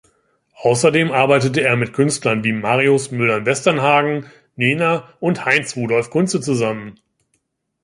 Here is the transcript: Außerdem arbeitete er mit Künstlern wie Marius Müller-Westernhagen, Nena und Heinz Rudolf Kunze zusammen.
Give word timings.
Außerdem 0.59 1.11
arbeitete 1.11 1.61
er 1.61 1.75
mit 1.75 1.93
Künstlern 1.93 2.43
wie 2.43 2.53
Marius 2.53 3.11
Müller-Westernhagen, 3.11 4.25
Nena 4.55 5.07
und 5.19 5.45
Heinz 5.45 5.75
Rudolf 5.75 6.09
Kunze 6.09 6.41
zusammen. 6.41 6.99